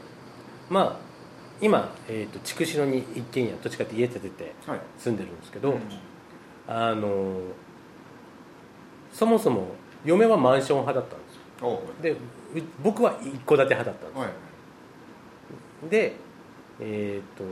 [0.72, 1.12] まあ
[1.60, 4.80] 今、えー、と筑紫野に一軒家どっちかって家建ててはい。
[4.98, 5.82] 住んでるんですけど、うん。
[6.68, 7.42] あの
[9.12, 9.68] そもそも
[10.06, 11.82] 嫁はマンション派だったんですよ。
[12.02, 12.18] でう
[12.82, 14.22] 僕は一戸建て派だったんですよ。
[14.22, 14.28] は
[15.88, 15.90] い。
[15.90, 16.14] で
[16.80, 17.44] えっ、と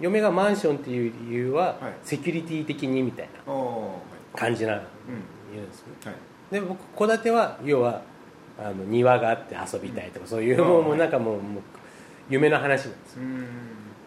[0.00, 1.94] 嫁がマンションっていう理由は、はい。
[2.04, 3.52] セキュリティ的にみたいな
[4.34, 4.82] 感じなうん。
[5.52, 5.92] 言うんですね。
[6.04, 6.14] はい。
[6.52, 8.02] で僕戸建ては要は
[8.56, 10.68] あの庭があって遊びたいとか、そういううん。
[10.68, 11.62] もうもうなんかもうもう
[12.30, 13.22] 夢の話なんですよ。
[13.22, 13.24] う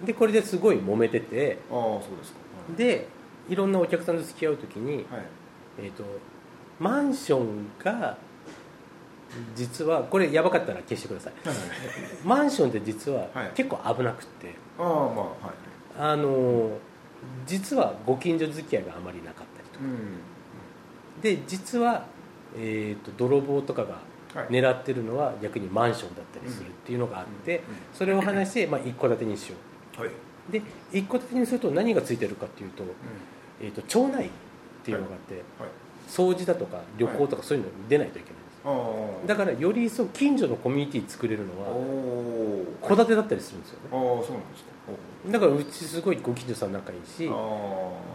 [0.04, 0.06] ん。
[0.06, 2.40] でこれですごい揉めててああそうですか。
[2.76, 3.08] で
[3.50, 4.96] いろんなお客さんと付き合う時に、はい。
[4.98, 5.06] はい
[5.80, 6.04] えー、と
[6.80, 8.18] マンションが
[9.56, 11.34] 実はこれやばかったら消してください。
[11.48, 11.58] はい。
[11.58, 11.68] はい
[12.24, 13.52] マンションって実ははい。
[13.56, 16.14] 結構危なくって、ああまあはい。
[16.14, 16.78] あの
[17.46, 19.86] 実はご近所付き合いがあまりなかったりとか。
[19.86, 21.22] うん。
[21.22, 22.06] で実は、
[22.58, 24.02] えー、と泥棒とかがはい
[24.50, 27.62] 狙ってるのは逆にマンションだったりするっていうのがあって、
[27.94, 29.58] それを話して、まあ、一戸建てにしよ
[29.98, 30.12] はい、う
[30.52, 32.84] で一戸建てにすると何がついてるかっていうと,、
[33.62, 34.30] えー、と町内っ
[34.84, 35.44] ていうのがあって、はい。
[36.08, 38.44] 掃除だとか旅行とかそういうのに出ないといけない
[39.26, 41.70] だからより一層近所のコミュニティ作れるのおは
[42.82, 43.90] お戸建てだったりするんですよね。
[43.92, 45.32] ああそうなんですか。
[45.32, 47.30] だからうちすごいご近所さん仲いいし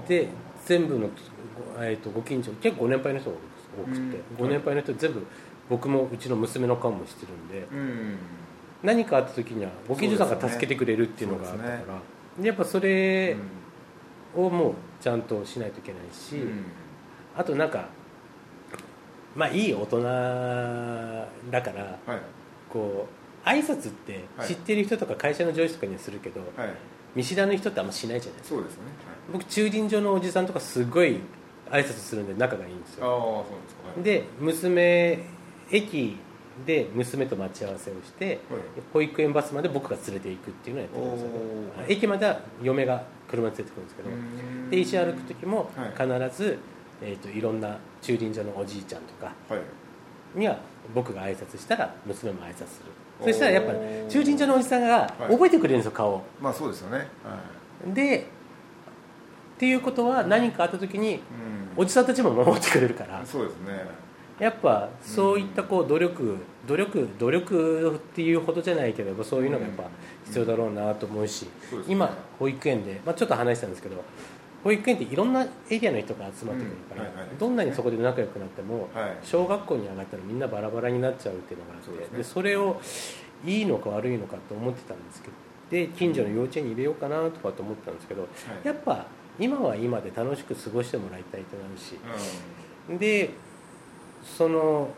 [0.06, 0.28] で
[0.64, 3.36] 全部の、ごえー、とご近所結構ご年配の人が
[3.82, 4.12] 多くて、うん。
[4.38, 5.26] ご年配の人全部
[5.68, 8.16] 僕もうちの娘の顔もしてるんでうん。
[8.82, 11.82] 何かあった時にはご近所さんが助けてくれるっていうのがあったからそ
[12.40, 13.36] うでやっぱそれ
[14.36, 16.64] をもうちゃんとしないといけないし、うん。
[17.36, 17.88] あとなんか
[19.34, 22.20] まあいい大人だからはい。
[22.70, 23.08] こ
[23.44, 24.48] う挨拶ってはい。
[24.48, 26.70] 知ってる人とか会社の上司とかにはするけど、はい。
[27.14, 28.56] 見知らぬ人ってあんましないじゃないですか。
[28.56, 28.82] そうですね。
[29.32, 31.20] 僕駐輪場のおじさんとかすごい
[31.70, 33.44] 挨拶するんで仲がいいんですよ。
[33.48, 33.88] そうですか。
[33.88, 34.02] はい。
[34.02, 35.18] で娘
[35.70, 36.16] 駅
[36.66, 38.40] で娘と待ち合わせをして
[38.92, 41.92] 保育園バスまで僕が連れて行くっていうのをやってるんですよおー。
[41.92, 44.70] 駅までは嫁が車で連れてくるんですけどうん。
[44.70, 46.28] で一緒に歩く時もはい。
[46.28, 46.58] 必ず、
[47.02, 50.38] えー、といろんな駐輪場のおじいちゃんとかはい。
[50.38, 50.58] には
[50.94, 52.90] 僕が挨拶したら娘も挨拶する。
[53.24, 53.72] そしたらやっぱ
[54.08, 55.32] 駐輪場のおじさんがはい。
[55.32, 56.22] 覚えてくれるんですよ顔を。
[56.40, 56.98] まあそうですよね。
[57.24, 57.38] は
[57.94, 58.22] でっ
[59.58, 61.20] ていうことは何かあった時に
[61.76, 63.24] おじさんたちも守ってくれるから。
[63.24, 64.07] そうですね
[64.38, 69.84] やっぱそういったこう努力努力努力っていうほどじゃないけどそういうのがやっぱ
[70.26, 71.46] 必要だろうなと思うし
[71.88, 74.04] 今保育園で、まあ、ちょっと話したんですけど
[74.62, 79.16] 保育園っていろんなエリアの人が集まってくるから、どんなにそこで仲良くなっても、はい。
[79.22, 82.80] 小学校に上がったらみんなバラバラになっちゃうっていうのがあってそでそれを
[83.44, 85.34] いいのか悪いのかと思ってたんですけど
[85.70, 88.26] で近所の幼稚園に入れようかなとかと思ったんですけど、
[88.64, 89.06] やっぱ
[89.38, 91.96] 今は今で楽しく過ごしてもらいたいとなるし
[92.98, 93.30] で
[94.36, 94.88] その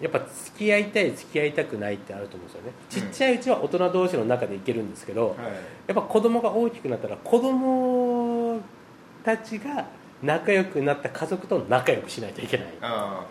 [0.00, 2.72] やっぱ付き合いたい付き合いたくないってあると思うんですよね。
[2.88, 5.36] ちっちゃいうちは大人同士の中でいけるんですけど、はい。
[5.88, 8.58] やっぱ子供が大きくなったら子供
[9.22, 9.86] たちが
[10.22, 12.66] 仲良くなった家族と仲良くしないといけない。
[12.80, 13.26] は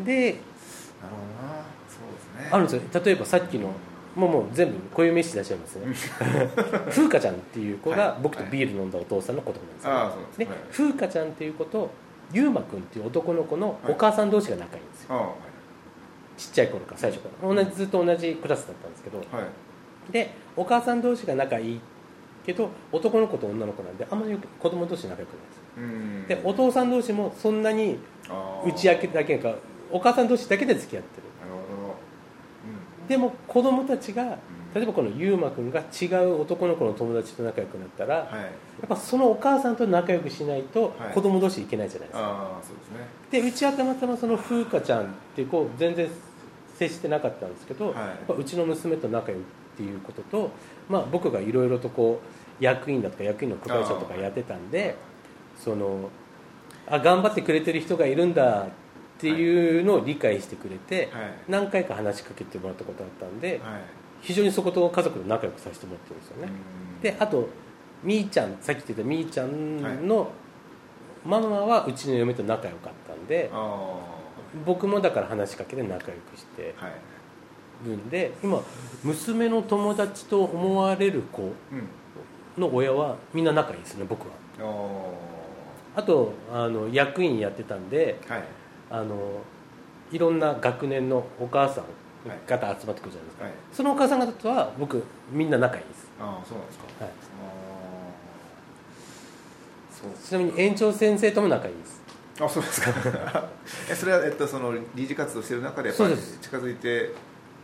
[0.00, 0.04] い。
[0.04, 1.64] でなるほどな。
[1.88, 3.02] そうですねあるんですよ。
[3.04, 3.70] 例えばさっきの
[4.16, 5.94] もうもう全部固有名詞出しちゃいますね。
[6.90, 10.52] 風花ちゃんっていう子がはい僕とビール飲んだお父さんの子供なんですよ、ね。
[10.52, 10.72] はい。
[10.72, 11.90] 風花ちゃんっていう子と
[12.32, 16.40] ゆうまくんっていう男の子のお母さん同士が仲いいんですよ、はい。
[16.40, 17.54] ちっちゃい頃から最初から。
[17.54, 19.18] 同じずっと同じクラスだったんですけど。
[19.18, 19.26] はい。
[20.12, 21.80] でお母さん同士が仲いい
[22.44, 25.60] けど男の子と女の子なんであんまり子供同士仲良くないです。
[25.78, 26.26] うん。
[26.26, 27.98] でお父さん同士もそんなに
[28.66, 29.54] 打ち明けだけか
[29.90, 31.22] お母さん同士だけで付き合ってる。
[31.40, 31.94] なるほど。
[33.08, 34.38] でも子供たちがん
[34.74, 38.26] 例えばこのゆうまくんが違う男の子の友達と仲良くなったら、はい。
[38.84, 41.14] っぱそのお母さんと仲良くしないとはい。
[41.14, 43.06] 子供同士いけないじゃないですか、ああそうですね。
[43.30, 45.06] でうちはたまたまその風花ちゃんっ
[45.36, 46.08] ていう子全然
[46.74, 47.94] 接してなかったんですけど、はい。
[47.94, 49.44] やっぱうちの娘と仲良いっ
[49.76, 50.50] ていうことと、
[50.88, 52.20] まあ、僕がいろいろとこ
[52.60, 54.96] う役員だとか役員の係長とかやってたんで
[55.58, 56.10] その
[56.88, 58.68] あ頑張ってくれてる人がいるんだっ
[59.18, 61.34] ていうのを理解してくれて、はい。
[61.48, 63.82] 何回か話しかけてもらったことあったんで、はい
[64.24, 66.52] 非常にそこと家族で仲良くさせてもらってるんですよね、
[66.96, 67.00] うん。
[67.02, 67.48] であと
[68.02, 70.30] みーちゃんさっき言ってたみーちゃんの
[71.24, 74.00] ママはうちの嫁と仲良かったんであ
[74.66, 76.92] 僕もだから話しかけて仲良くしてはい。
[77.84, 78.60] るんで今
[79.02, 81.52] 娘の友達と思われる子うん。
[82.56, 84.34] の親はみんな仲いいですね僕は。
[84.66, 85.12] お
[85.96, 88.44] あとあの役員やってたんでーはい。
[88.90, 89.16] あの
[90.12, 91.84] いろんな学年のお母さん
[92.46, 93.52] 方集まってくるじゃないですか、はい。
[93.72, 96.84] そのお母さん方とは僕みんな仲いいです、ああそうなんですか。
[97.04, 100.28] はい、あー。
[100.28, 102.02] ちなみに園長先生とも仲いいです。
[102.36, 102.90] そうあそうですか。
[103.90, 107.12] えそれは、えっと、その理事活動してる中でやっぱり近づいて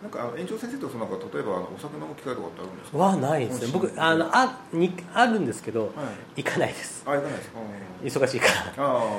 [0.00, 2.98] なんか園長先生とそのなんか例えばあのお酒飲む機会とかってあるんですか？
[2.98, 3.70] はないですね。
[3.72, 5.86] 僕うんあのあにあるんですけど、は
[6.36, 6.42] い。
[6.42, 7.02] 行かないです。
[7.04, 7.50] あ行かないです。
[8.18, 8.84] か忙しいから。
[8.86, 9.18] ああ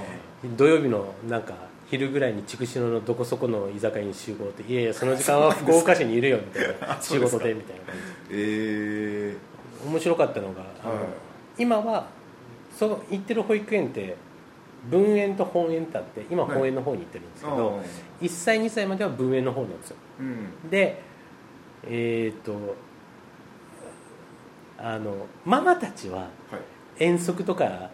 [0.58, 1.54] 土曜日のなんか
[1.92, 6.98] 昼ぐらいに筑紫野のどこそこの居酒屋に集合っていやいや その時間は福岡市にいるよみたいな。
[7.02, 7.82] 仕事でみたいな。
[7.84, 7.96] 感
[8.30, 9.36] じでえ
[9.86, 11.04] 面白かったのがあの、はい。
[11.58, 12.08] 今は
[12.80, 14.16] その行ってる保育園って
[14.90, 16.58] 分園と本園ってあって今はい。
[16.58, 17.82] 本園の方に行ってるんですー、けど、
[18.22, 19.98] 1歳2歳までは分園の方なんですよ。
[20.22, 20.70] うん。
[20.70, 21.02] で
[21.84, 22.54] えっ、と
[24.78, 26.30] あのママたちははい。
[27.04, 27.90] 遠足とかは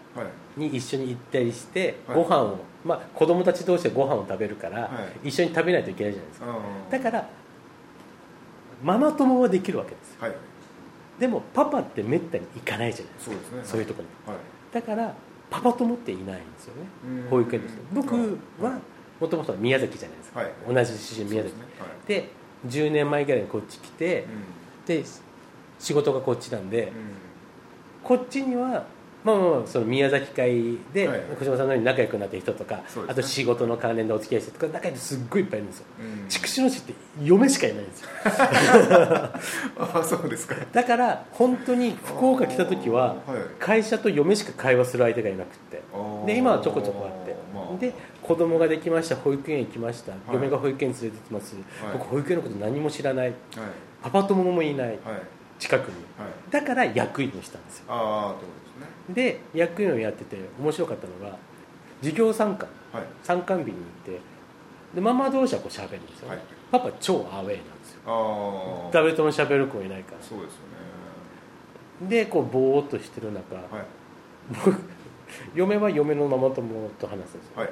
[0.55, 2.17] いに一緒に行ったりしてはい。
[2.17, 4.89] ご飯を、まあ、子供たち同士でご飯を食べるから、は
[5.23, 6.47] 一緒に食べないといけないじゃないですか。
[6.49, 7.29] あだから
[8.83, 10.21] ママ友はできるわけですよ。
[10.21, 10.35] はい。
[11.19, 13.35] でもパパってめったに行かないじゃないですか。
[13.63, 13.83] そうね。
[13.83, 14.37] いうところに。
[14.37, 14.45] はい。
[14.73, 15.13] だから
[15.49, 16.81] パパ友っていないんですよね。
[17.05, 17.29] うん。
[17.29, 18.39] 保育園です僕うん。
[18.61, 18.79] は
[19.19, 20.51] もともと宮崎じゃないですか、はい。
[20.67, 21.55] 同じ出身宮崎。
[21.55, 21.73] ですね。
[21.79, 22.07] はい。
[22.07, 22.29] で,、
[22.67, 24.25] 10年前ぐらいにこっち来て、
[24.85, 25.03] で
[25.79, 26.91] 仕事がこっちなんで、うん。
[28.03, 28.85] こっちには
[29.27, 31.21] まあまあまあその宮崎会ではい。
[31.37, 33.11] 小島さんのように仲良くなった人とか、そうですね。
[33.11, 36.29] あと仕事の関連でお付き合いしてとか仲良くすっごいいっぱいいるんですようん。
[36.29, 38.09] 筑紫野市って嫁しかいないんですよ。
[39.77, 40.55] あそうですか。
[40.71, 43.17] だから本当に福岡来た時は
[43.59, 45.81] 会社と嫁しか会話する相手がいなくって。
[46.25, 47.77] で今はちょこちょこあって、まあ。
[47.77, 50.15] で子供ができました保育園行きました、い。
[50.31, 51.93] 嫁が保育園連れてってます、はい。
[51.93, 53.27] 僕保育園のこと何も知らない。
[53.27, 53.35] はい。
[54.01, 54.87] パパ友もいない。
[54.87, 54.97] はい。
[55.59, 55.95] 近くに。
[56.17, 56.51] はい。
[56.51, 57.85] だから役員をしたんですよ。
[57.89, 58.66] ああってこと
[59.09, 61.37] で役員をやってて面白かったのが
[62.01, 62.69] 授業参観。
[62.91, 63.03] はい。
[63.23, 64.19] 参観日に行って
[64.95, 66.45] でママ同士はこう喋るんですよね、はい。
[66.71, 68.89] パパ超アウェーなんですよ。
[68.91, 70.17] 誰とも喋る子いないから。
[70.21, 70.59] そうですよ
[72.01, 72.09] ね。
[72.09, 73.65] でこうぼーっとしてる中、はい。
[74.49, 74.75] 僕
[75.55, 77.61] 嫁は嫁のママ友と話すんですよ。
[77.61, 77.69] はい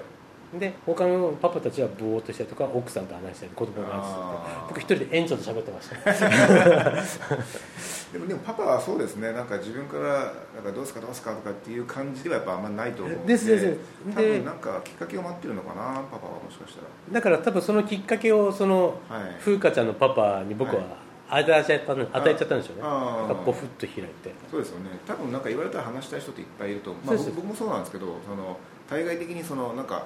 [0.59, 5.95] で他のパパたちはぼーっとしたりとか奥さんと話したり子供と話してあー僕一人で園長と喋ってました。
[8.13, 9.33] でもでもパパはそうですね。
[9.33, 13.33] なんか自分からなんかどうすかどうすかとかっていう感じではやっぱあんまないと思うんで。
[13.33, 13.77] ですですで
[14.15, 19.35] 多分なんかきっかけを待ってるのかなパパはもしかしただから多分そのきっかけをそのらはい。
[19.39, 20.83] 風花ちゃんのパパに僕は
[21.29, 22.83] 与えちゃったの与えちゃったんでしょうね。
[23.45, 24.33] ボフッと開いて。
[24.49, 24.91] そうですよね。
[25.05, 30.05] 多分なんか言われたら話したい人っていっぱいいると思う、まあ、僕もそうなんですけどその対外的にそのなんか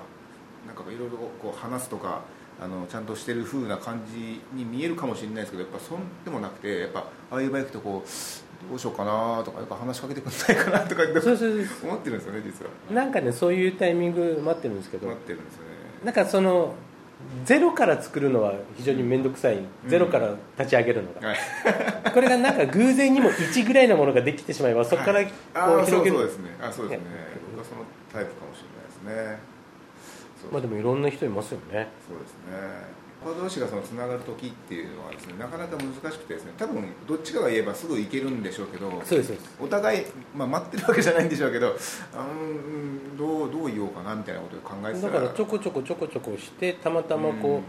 [0.70, 2.22] なんかいろいろこう話すとか
[2.62, 11.52] あのちゃんとしてる風な感じに見えるかもしれないですけどやっぱそんでもなくてやっぱああいうバイクとこうどうしようかなとかやっぱ話しかけてくんないかなとかってそうそう。
[11.84, 12.72] 思ってるんですよね実は。
[12.92, 15.08] なんかねそういうタイミング待ってるんですけど。
[15.08, 15.70] 待ってるんですよね。
[16.04, 16.76] なんかその
[17.44, 21.38] ゼロから作るのは非常に面倒くさい、ゼロから立ち上げるのが、はい。
[22.14, 26.56] これがなんか偶然にも1ぐらいのものができてしまえばそこからこああう広げる、そうそうですね。
[26.62, 27.06] あそうですね。
[27.52, 27.82] 僕はその
[28.14, 29.40] タイプかもしれないですね。
[29.40, 29.59] そう
[30.52, 31.88] まあでもいろんな人いますよね。
[32.08, 33.00] そうですね。
[33.24, 39.58] パパ同士がそのつながる時っていうのはですねなかなか難しくてですね多分どっちかが言えばすぐ行けるんでしょうけどそうですそうです。
[39.60, 41.76] お互い、まあ、待ってるわけじゃないんでしょうけど
[42.16, 45.14] あんどうどう言おうかなみたいなことを考えてたら。
[45.14, 47.64] だからちょこちょこちょこちょこしてたまたまこう、うん。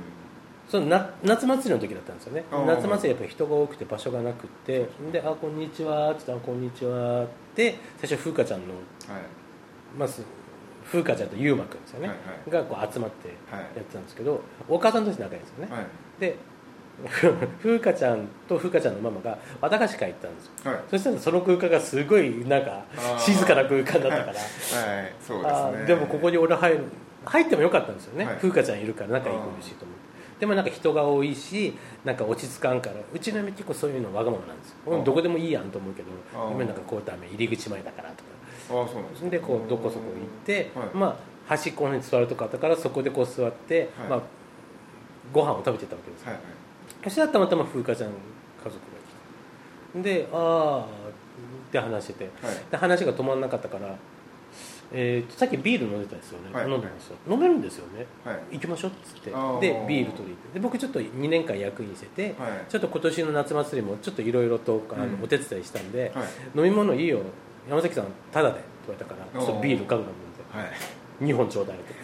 [0.68, 2.44] そのな夏祭りの時だったんですよね。
[2.68, 9.22] 夏祭りやっぱり人が多くて場所がなくってで「あこんにちは」って言ってあこんにちは」って最初風花ちゃんのはい。
[9.98, 10.22] まず
[10.90, 12.50] 風花ちゃんと優馬くんですよね、はいはい。
[12.50, 15.86] がこう集まってはいやってたんですけど、お母さんとして仲いいんですよね、はい。
[16.20, 16.36] で
[17.62, 20.72] 風花ちゃんと風花ちゃんのママが綿菓子会行ったんですよ。
[20.72, 20.80] はい。
[20.90, 22.82] そしたらその空間がすごいなんか
[23.18, 24.10] 静かな空間だったから。
[24.10, 24.34] はい
[25.20, 25.86] そうですね。
[25.86, 26.84] でもここに俺入る
[27.24, 28.36] 入ってもよかったんですよね、はい。
[28.36, 30.10] 風花ちゃんいるから仲良くいるしと思って。
[30.40, 32.96] でもなんか人が多いしなんか落ち着かんから。
[33.12, 35.02] うちの嫁結構そういうのわがままなんですよ。
[35.04, 36.08] どこでもいいやんと思うけど
[36.50, 38.29] 嫁なんかこうダメ入り口前だからとか
[38.70, 40.88] ですねでこうどこそこ行って、はい。
[40.94, 41.16] まあ
[41.48, 44.08] 端っこの方に座るとこあったからそこでこう座って、はい。
[44.08, 44.22] まあ、
[45.32, 46.26] ご飯を食べてたわけですよ。
[46.28, 46.44] はいはい。
[47.04, 48.14] そしたらたまたま風花ちゃん家
[48.64, 48.80] 族が
[49.92, 50.86] 来てで「ああ」
[51.68, 52.24] って話してて。
[52.24, 52.54] はい。
[52.70, 53.96] で話が止まらなかったから、
[54.92, 56.70] えーさっきビール飲んでたんですよね、はい。
[56.70, 58.06] 飲んでました飲めるんですよね。
[58.24, 58.56] はい。
[58.56, 59.30] 行きましょうっつって。
[59.30, 62.50] でビール取りで僕ちょっと2年間役員してて、はい。
[62.68, 65.24] ちょっと今年の夏祭りもちょっといろいろとあの、うん。
[65.24, 66.26] お手伝いしたんで、はい。
[66.56, 67.20] 飲み物いいよ
[67.70, 70.40] 山崎さんタダでって言われたからちょっとビールガンガン飲んで。
[70.50, 70.72] はい。
[71.24, 71.94] 2本ちょうだいって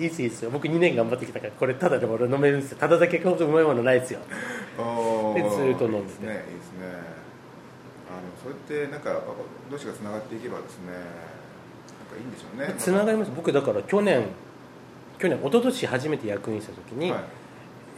[0.00, 0.50] いいですいいですよ。
[0.50, 2.78] 僕2年頑張ってきたからこれただでも俺飲めるんですよ。
[2.78, 4.18] ただだけほどうまいものないですよ。
[5.34, 5.78] でずっと飲んでて。
[5.78, 6.08] いいですねいいです
[6.72, 6.78] ね。
[8.10, 9.22] あのそれってなんか
[9.70, 11.06] どうしがつながっていけばですねなんか
[12.18, 12.74] いいんでしょうね。
[12.76, 13.30] つながります。
[13.36, 14.24] 僕だから去年
[15.18, 17.20] 去年一昨年初めて役員した時に、はい。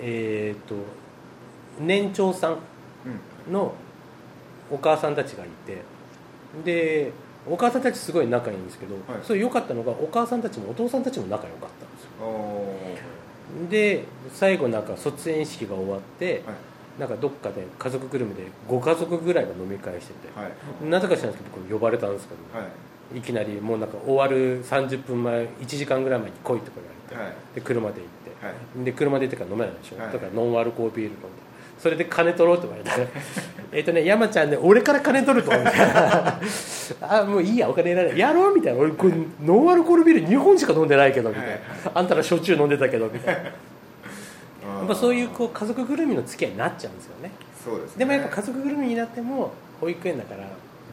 [0.01, 0.75] えっ、と
[1.81, 2.59] 年長さん
[3.51, 3.73] の
[4.71, 5.83] お母さんたちがいて
[6.65, 7.13] で
[7.49, 9.03] お母さんたちすごい仲いいんですけど、はい。
[9.23, 13.69] それ良かったのがお母さんたちもお父さんたちも仲良かったんですよ。
[13.71, 16.57] で最後なんか卒園式が終わって、はい。
[17.01, 20.91] なんかどっかで家族ぐるみでご家族ぐらいが飲み会してて、はい。
[20.91, 22.67] なぜか知らないですけど僕呼ばれたんですけど、は
[23.15, 23.19] い。
[23.19, 27.35] い、きなりもうなんか終わる30分前1時間ぐらい前に来いとか言われて、はい。
[27.55, 28.05] で車で行っ
[28.41, 28.53] て、は
[28.83, 28.85] い。
[28.85, 30.13] で車で行ってから飲めないでしょ、はい。
[30.13, 31.27] だからノンアルコールビール飲んで
[31.79, 33.09] それで金取ろうって言われて
[33.71, 36.41] えっとね山ちゃんね俺から金取るとみたいな
[37.03, 38.19] あもういいやお金いらない。
[38.19, 38.79] やろうみたいな。
[38.81, 41.61] 俺これノンアルコールビール2本しか飲んでないけどみたいな、はい
[41.95, 43.43] あんたら焼酎飲んでたけどみたいな。
[43.43, 43.53] や
[44.79, 47.31] やっぱそういうこう家族ぐるみの付き合いになっちゃうんですよね。
[47.63, 47.99] そうですね。
[47.99, 50.45] でもやっぱ家族ぐるみになっても保育園だから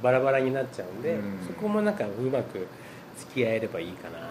[0.03, 1.19] バラバラになっちゃうんで、うん。
[1.47, 2.67] そこもなんかうまく
[3.17, 4.21] 付き合えればいいかなっ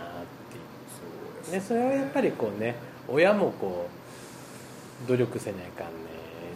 [0.51, 0.63] ていう。
[0.91, 2.75] そうですでそれはやっぱりこうね
[3.09, 3.87] 親もこ
[5.05, 5.93] う努力せないかんね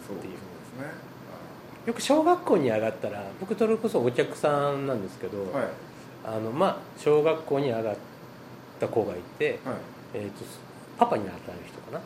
[0.07, 0.41] そうっていうです
[0.79, 1.08] ね
[1.89, 5.67] よく小学校に上がったら僕それこそお客さんなんですけど、はい。
[6.23, 7.95] あのまあ小学校に上がっ
[8.79, 9.75] た子がいて、はい。
[10.13, 10.45] えー、と
[10.99, 11.97] パパに当たる人かな？
[11.97, 12.01] う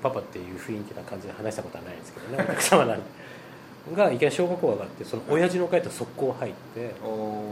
[0.00, 3.02] パパっていう雰囲気な感じで話したことはないですけどね お客様なんで
[3.96, 7.42] がいきなり小学校上がってその親父の会と速攻入ってんお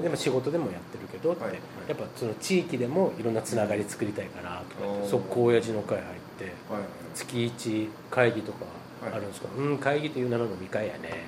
[0.00, 0.02] ー。
[0.02, 1.52] でも仕事でもやってるけどって、はい。
[1.52, 6.80] はいやっぱその地域でもいろんなつながり作りたいからとか言って速攻親父の会入ってはい。
[6.80, 8.64] はい月1会議とか
[9.10, 11.24] あるんですけど、うん会議という名の飲み会やね。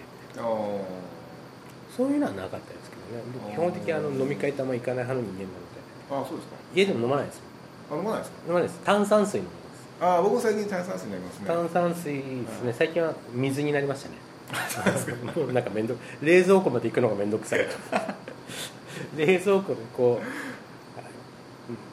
[1.97, 3.23] そういうのはなかったですけどね。
[3.33, 6.27] 僕基本的にあの飲み会ってあんま行かない派の人間なので。
[6.27, 6.57] あそうですか。
[6.75, 7.43] 家でも飲まないです
[7.91, 8.37] あ飲まないですか？
[8.49, 8.81] 飲まないです。
[8.85, 10.19] 炭酸水飲みます。
[10.19, 11.47] あ僕も最近炭酸水になりますね。
[11.47, 12.73] 炭酸水ですね。
[12.77, 14.17] 最近は水になりましたね。
[15.53, 17.67] なんか面倒冷蔵庫まで行くのが面倒くさい。
[19.17, 20.25] 冷蔵庫でこう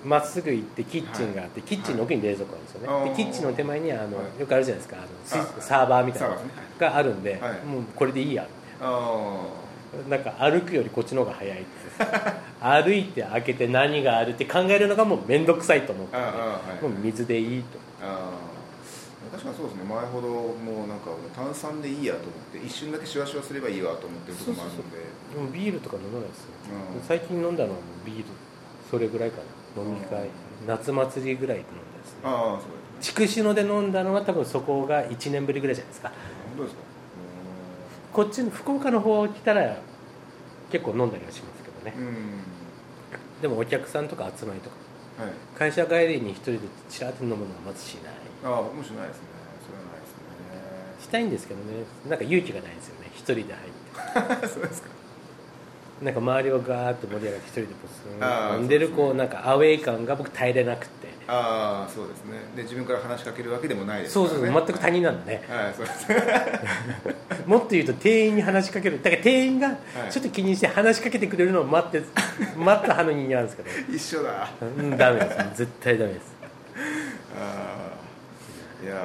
[0.04, 3.10] まっすぐ行ってキッチンがあって、キッチンの奥に冷蔵庫なんですよね、はい。
[3.10, 4.40] でキッチンの手前にあの、はい。
[4.40, 4.98] よくあるじゃないですか。
[4.98, 6.30] あのサーバーみたいな。
[6.30, 6.42] の
[6.80, 7.66] があるんで、はい。
[7.66, 8.46] もうこれでいいや。
[8.82, 9.40] あ
[10.10, 11.66] なんか歩くよりこっちの方が早い
[12.62, 16.24] 歩いて開けて何があるって考えるのがもう面倒くさいと思って、も
[16.88, 19.84] う水でいいとああ確かにそうですね。
[19.84, 22.66] 前ほどもうなんか炭酸でいいやと思って。
[22.66, 24.98] 一瞬だけシュワシュワすればいいわと思ってるところもあるので。
[25.36, 26.46] でもビールとか飲まないですよ、
[26.96, 27.02] うん。
[27.08, 28.26] 最近飲んだのはもうビール。
[28.90, 29.44] それぐらいかな
[29.78, 30.30] 飲み会、
[30.68, 32.20] 夏祭りぐらいで飲んだですね。
[32.24, 32.66] ああそうです。
[32.66, 36.10] ね筑紫野で飲んだのは多分そこが1年ぶりぐらいじゃないですか。
[36.10, 36.82] 本当ですか？
[38.14, 39.78] こっちの福岡の方来たら
[40.72, 41.94] 結構飲んだりはしますけどね。
[43.42, 44.76] でもお客さんとか集まりとか。
[45.24, 45.32] はい。
[45.58, 48.14] 会社帰りに一人でチラッと飲むのはまずしない。
[48.44, 49.24] ああもしないですね。
[49.66, 50.08] それはないで
[51.02, 51.66] すしたいんですけどね。
[52.08, 53.08] なんか勇気がないんですよね。
[53.16, 54.46] 一人で入って。
[54.46, 54.90] ね そうですか
[56.02, 57.74] なんか周りをガーッと盛り上がって一人でこ
[58.20, 61.02] うあー飲んでるこうなんかアウェー感が僕耐えれなくて。
[61.28, 62.40] ああそうですね。
[62.56, 64.48] で自分から話しかけるわけでもないですそうからね。
[64.52, 65.44] そう全く他人なんでね。
[65.48, 65.74] はい。
[65.76, 66.10] そうです。
[66.10, 66.16] ね
[67.46, 69.02] もっと言うと店員に話しかける。
[69.02, 69.78] だから店員がはい。
[70.12, 72.02] ちょっと気にして話しかけてくれるのを待って
[72.58, 73.70] 待った派の人間なんですけど。
[73.94, 74.50] 一緒だ。
[74.78, 75.38] うんダメです。
[75.56, 76.34] 絶対ダメです。
[77.40, 77.78] あ
[78.84, 78.96] あいや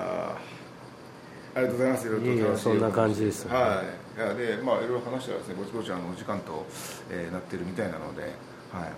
[1.54, 1.58] ー。
[1.58, 2.08] ありがとうございます。
[2.08, 3.54] いろいろとそんな感じですよ。
[3.54, 6.64] はいでまあいろいろ話したらですねぼちぼちあのお時間と、
[7.10, 8.32] えーなってるみたいなので、はい、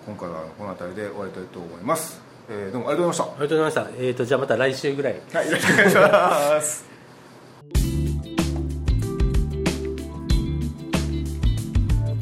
[0.06, 4.02] 今回はこの辺りで終わりたいと思います、えーどうもありがとうございまありがとうございました。
[4.02, 5.14] えーとじゃあまた来週ぐらい。
[5.14, 6.88] したはいよろしくお願いします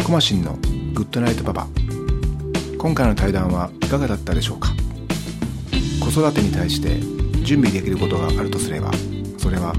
[0.07, 0.53] コマシンの
[0.95, 1.67] グッドナイトパパ。
[2.79, 4.71] 今回の対談はいかがだったでしょうか。
[6.01, 7.01] 子育てに対して
[7.45, 8.91] 準備できることがあるとすれば
[9.39, 9.75] それは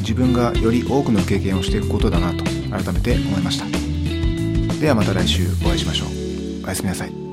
[0.00, 3.66] 自分がより多くの経験をしていくことだなと改めて思いました。
[4.80, 6.64] ではまた来週お会いしましょう。
[6.64, 7.25] おやすみなさい。